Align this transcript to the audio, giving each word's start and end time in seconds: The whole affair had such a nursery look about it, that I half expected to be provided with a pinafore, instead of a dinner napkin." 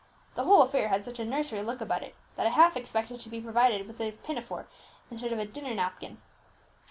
The 0.33 0.45
whole 0.45 0.63
affair 0.63 0.87
had 0.87 1.05
such 1.05 1.19
a 1.19 1.25
nursery 1.25 1.61
look 1.61 1.79
about 1.79 2.01
it, 2.01 2.15
that 2.35 2.47
I 2.47 2.49
half 2.49 2.75
expected 2.75 3.19
to 3.19 3.29
be 3.29 3.39
provided 3.39 3.85
with 3.85 4.01
a 4.01 4.13
pinafore, 4.13 4.65
instead 5.11 5.31
of 5.31 5.37
a 5.37 5.45
dinner 5.45 5.75
napkin." 5.75 6.19